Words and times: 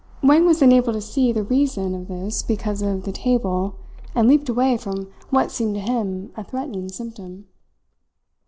Wang 0.23 0.47
was 0.47 0.63
unable 0.63 0.93
to 0.93 0.99
see 0.99 1.31
the 1.31 1.43
reason 1.43 1.93
of 1.93 2.07
this 2.07 2.41
because 2.41 2.81
of 2.81 3.03
the 3.03 3.11
table, 3.11 3.75
and 4.15 4.27
leaped 4.27 4.49
away 4.49 4.75
from 4.75 5.11
what 5.29 5.51
seemed 5.51 5.75
to 5.75 5.79
him 5.79 6.31
a 6.35 6.43
threatening 6.43 6.89
symptom. 6.89 7.45